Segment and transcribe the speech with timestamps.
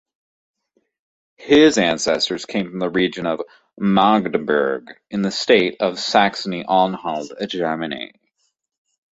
[1.37, 3.39] His ancestors came from the region of
[3.77, 8.11] Magdeburg in the state of Saxony-Anhalt, Germany.